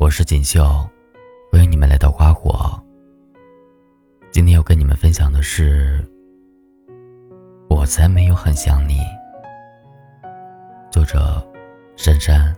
[0.00, 0.62] 我是锦绣，
[1.50, 2.80] 欢迎你们来到花火。
[4.30, 5.98] 今天要跟你们分享的是，
[7.68, 9.00] 我才没有很想你。
[10.88, 11.44] 作者：
[11.96, 12.54] 珊珊。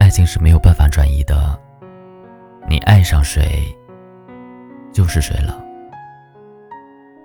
[0.00, 1.56] 爱情是没有办法转移的，
[2.68, 3.72] 你爱上谁，
[4.92, 5.64] 就是谁了。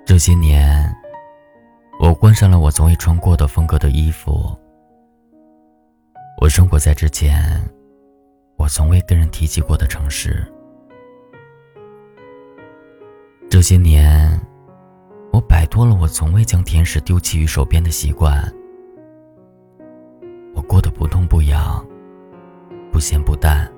[0.05, 0.95] 这些年，
[1.99, 4.55] 我换上了我从未穿过的风格的衣服。
[6.41, 7.39] 我生活在之前，
[8.55, 10.43] 我从未跟人提起过的城市。
[13.47, 14.41] 这些年，
[15.31, 18.41] 我摆脱了我从未将甜食丢弃于手边的习惯。
[20.55, 21.85] 我过得不痛不痒，
[22.91, 23.71] 不咸不淡，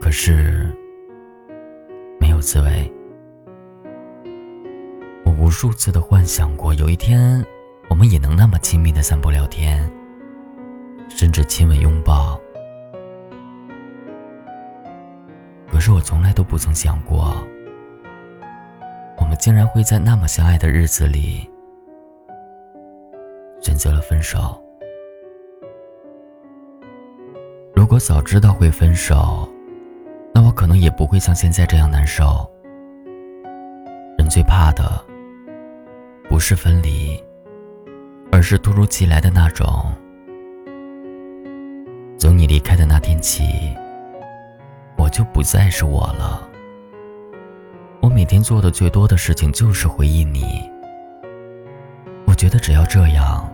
[0.00, 0.76] 可是
[2.18, 2.92] 没有滋味。
[5.24, 7.40] 我无数次的幻想过，有一天
[7.88, 9.88] 我们也能那么亲密的散步聊天。
[11.16, 12.38] 甚至亲吻拥抱，
[15.72, 17.34] 可是我从来都不曾想过，
[19.16, 21.50] 我们竟然会在那么相爱的日子里
[23.62, 24.62] 选择了分手。
[27.74, 29.48] 如果早知道会分手，
[30.34, 32.46] 那我可能也不会像现在这样难受。
[34.18, 35.02] 人最怕的
[36.28, 37.18] 不是分离，
[38.30, 39.90] 而是突如其来的那种。
[42.18, 43.44] 从你离开的那天起，
[44.96, 46.48] 我就不再是我了。
[48.00, 50.70] 我每天做的最多的事情就是回忆你。
[52.26, 53.48] 我觉得只要这样，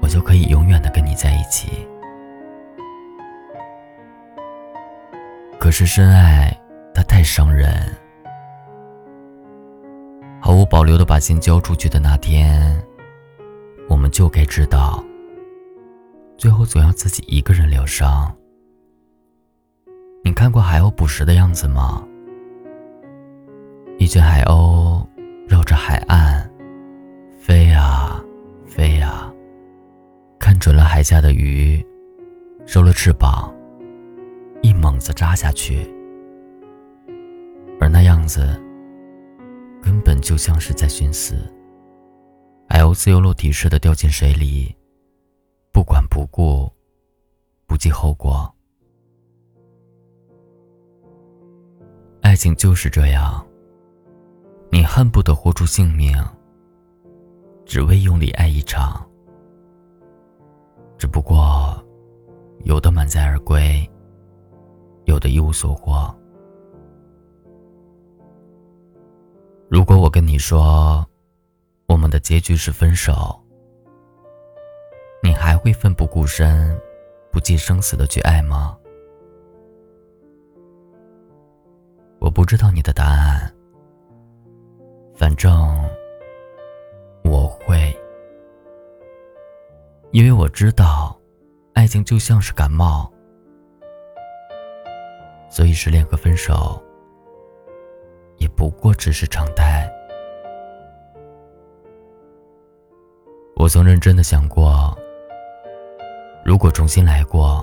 [0.00, 1.86] 我就可以永远的跟你在一起。
[5.58, 6.56] 可是深爱
[6.94, 7.74] 它太伤人，
[10.40, 12.80] 毫无保留的把心交出去的那天，
[13.88, 15.02] 我们就该知道。
[16.38, 18.32] 最后总要自己一个人疗伤。
[20.22, 22.06] 你看过海鸥捕食的样子吗？
[23.98, 25.04] 一群海鸥
[25.48, 26.48] 绕着海岸
[27.40, 28.22] 飞啊
[28.64, 29.32] 飞啊，
[30.38, 31.84] 看准了海下的鱼，
[32.64, 33.52] 收了翅膀，
[34.62, 35.92] 一猛子扎下去，
[37.80, 38.62] 而那样子
[39.82, 41.34] 根本就像是在寻死。
[42.68, 44.72] 海鸥自由落体似的掉进水里。
[45.78, 46.68] 不管不顾，
[47.68, 48.52] 不计后果。
[52.20, 53.46] 爱情就是这样，
[54.72, 56.12] 你恨不得豁出性命，
[57.64, 59.08] 只为用力爱一场。
[60.98, 61.80] 只不过，
[62.64, 63.88] 有的满载而归，
[65.04, 66.12] 有的一无所获。
[69.68, 71.06] 如果我跟你说，
[71.86, 73.40] 我们的结局是分手。
[75.22, 76.80] 你还会奋不顾身、
[77.32, 78.78] 不计生死的去爱吗？
[82.20, 83.52] 我不知道你的答案，
[85.14, 85.52] 反正
[87.24, 87.96] 我会，
[90.10, 91.18] 因为我知道，
[91.74, 93.12] 爱情就像是感冒，
[95.50, 96.82] 所以失恋和分手
[98.36, 99.88] 也不过只是常态。
[103.56, 104.96] 我曾认真的想过。
[106.48, 107.62] 如果重新来过，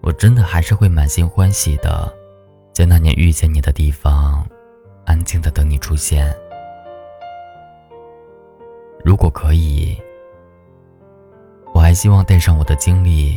[0.00, 2.08] 我真的还是会满心欢喜的，
[2.72, 4.46] 在那年遇见你的地方，
[5.04, 6.32] 安静的等你出现。
[9.04, 10.00] 如果可以，
[11.74, 13.36] 我还希望带上我的经历，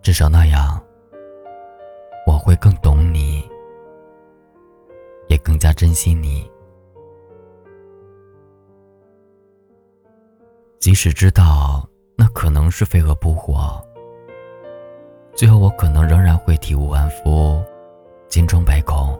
[0.00, 0.80] 至少那样，
[2.24, 3.42] 我会更懂你，
[5.26, 6.48] 也更加珍惜你。
[10.78, 13.84] 即使知道那可能是飞蛾扑火，
[15.34, 17.60] 最后我可能仍然会体无完肤、
[18.28, 19.18] 金装百孔，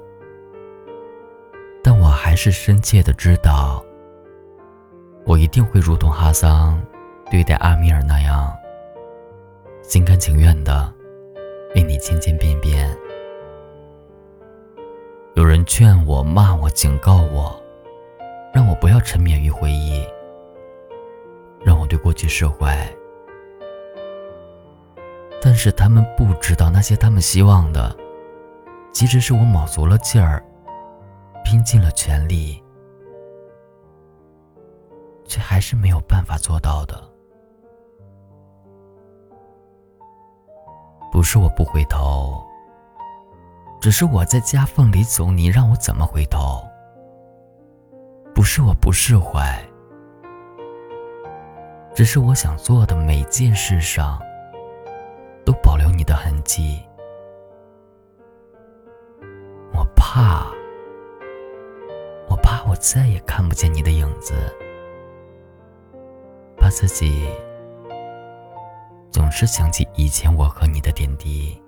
[1.83, 3.85] 但我还是深切的知道，
[5.27, 6.81] 我一定会如同哈桑
[7.29, 8.57] 对待阿米尔那样，
[9.83, 10.93] 心甘情愿的
[11.75, 12.97] 为你千千遍遍。
[15.35, 17.61] 有人劝我、骂我、警告我，
[18.55, 20.07] 让我不要沉湎于回忆。
[21.69, 22.91] 让我对过去释怀，
[25.43, 27.95] 但是他们不知道，那些他们希望的，
[28.91, 30.43] 其实是我卯足了劲儿，
[31.45, 32.65] 拼尽了全力，
[35.27, 36.99] 却还是没有办法做到的。
[41.13, 42.43] 不是我不回头，
[43.79, 46.67] 只是我在夹缝里走，你让我怎么回头？
[48.35, 49.63] 不是我不释怀。
[51.99, 54.23] 只是我想做的每件事上，
[55.45, 56.81] 都保留你的痕迹。
[59.75, 60.47] 我怕，
[62.29, 64.33] 我怕我再也看不见你的影子，
[66.57, 67.29] 怕自己
[69.11, 71.61] 总是想起以前我和你的点滴。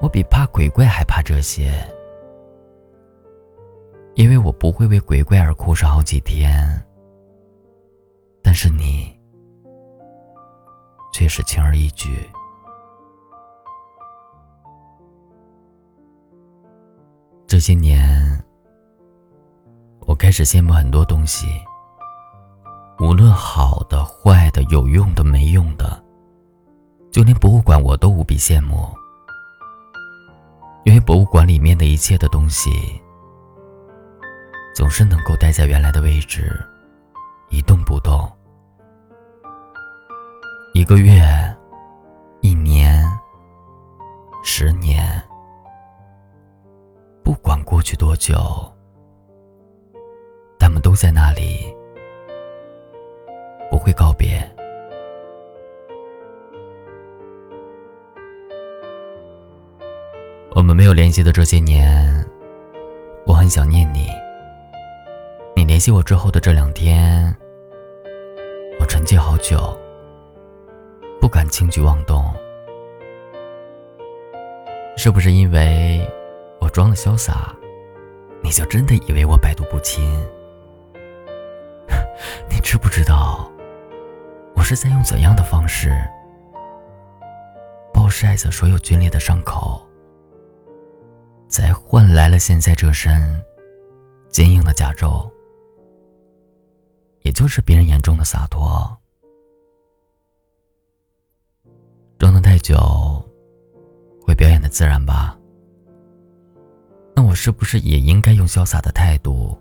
[0.00, 1.86] 我比怕鬼怪还怕这些，
[4.14, 6.82] 因为我不会为鬼怪而哭上好几天。
[8.42, 9.14] 但是你，
[11.12, 12.28] 却是轻而易举。
[17.46, 18.44] 这些年，
[20.00, 21.46] 我开始羡慕很多东西，
[23.00, 26.02] 无论好的、坏的、有用的、没用的，
[27.10, 28.86] 就连博物馆我都无比羡慕，
[30.84, 32.70] 因为博物馆里面的一切的东西，
[34.74, 36.64] 总是能够待在原来的位置，
[37.48, 38.30] 一动不动。
[40.74, 41.22] 一个月，
[42.40, 43.04] 一年，
[44.44, 45.02] 十年，
[47.22, 48.36] 不管过去多久，
[50.58, 51.74] 他们都在那里，
[53.70, 54.38] 不会告别。
[60.54, 62.26] 我们没有联系的这些年，
[63.24, 64.08] 我很想念你。
[65.68, 67.36] 联系我之后的这两天，
[68.80, 69.78] 我沉寂好久。
[71.20, 72.24] 不敢轻举妄动，
[74.96, 76.00] 是不是因为
[76.58, 77.54] 我装的潇洒，
[78.42, 80.10] 你就真的以为我百毒不侵？
[82.48, 83.52] 你知不知道，
[84.54, 85.92] 我是在用怎样的方式
[87.92, 89.86] 暴晒着所有皲裂的伤口，
[91.46, 93.38] 才换来了现在这身
[94.30, 95.30] 坚硬的甲胄，
[97.22, 98.96] 也就是别人眼中的洒脱。
[102.18, 102.76] 装的太久，
[104.20, 105.38] 会表演的自然吧？
[107.14, 109.56] 那我是不是也应该用潇洒的态度，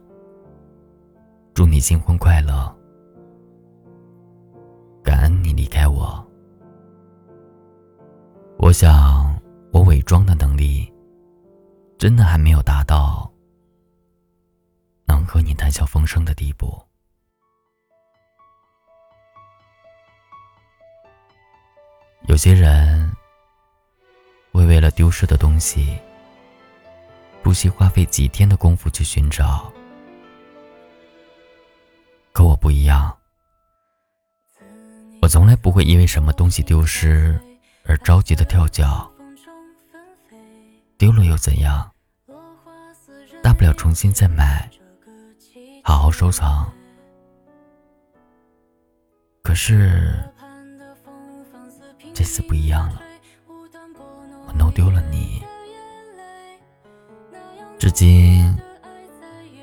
[1.54, 2.75] 祝你新婚快乐，
[5.04, 6.24] 感恩你离开我？
[8.57, 9.39] 我想，
[9.71, 10.92] 我伪装的能力，
[11.98, 13.31] 真的还没有达到
[15.06, 16.87] 能和你谈笑风生的地步。
[22.38, 23.12] 有些人
[24.51, 25.98] 会为了丢失的东西，
[27.42, 29.74] 不惜花费几天的功夫去寻找。
[32.34, 33.18] 可我不一样，
[35.19, 37.42] 我从来不会因为什么东西丢失
[37.86, 39.12] 而着急的跳脚。
[40.95, 41.92] 丢了又怎样？
[43.42, 44.69] 大不了重新再买，
[45.83, 46.72] 好好收藏。
[49.42, 50.13] 可是。
[52.18, 53.02] 这次不一样了，
[54.48, 55.40] 我弄丢了你，
[57.78, 58.58] 至今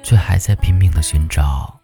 [0.05, 1.77] 却还在拼命的寻找。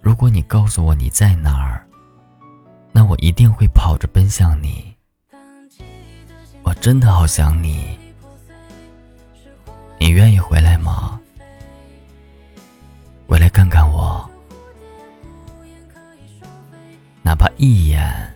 [0.00, 1.84] 如果你告诉我你在哪儿，
[2.92, 4.94] 那我一定会跑着奔向你。
[6.62, 7.98] 我真的好想你，
[9.98, 11.20] 你愿意回来吗？
[13.26, 14.30] 回来看看我，
[17.20, 18.32] 哪怕一眼。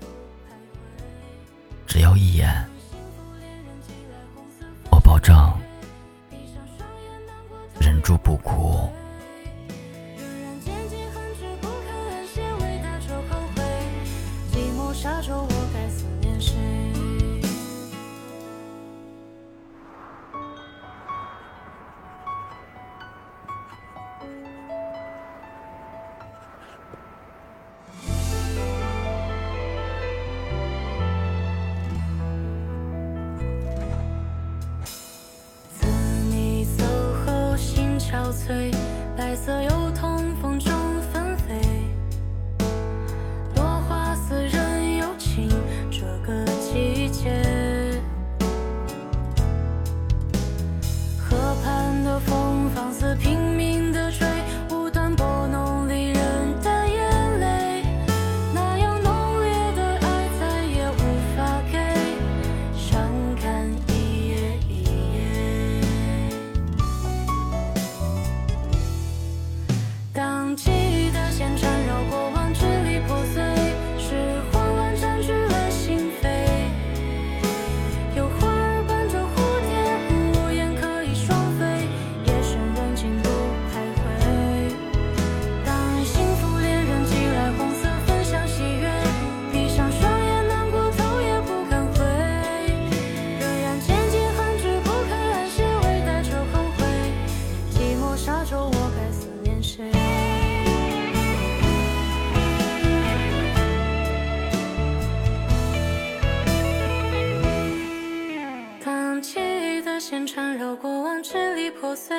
[109.98, 112.16] 线缠绕过往支离破碎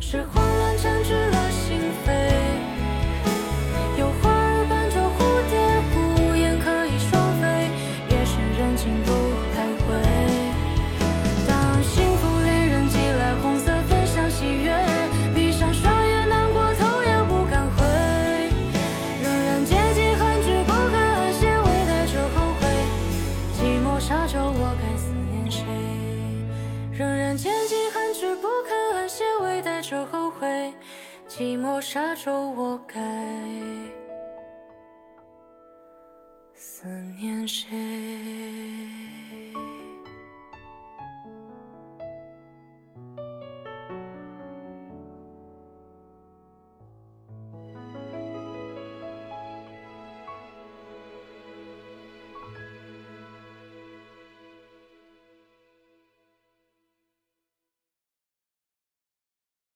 [0.00, 2.69] 是慌乱占据了心扉。
[37.40, 37.79] 现实。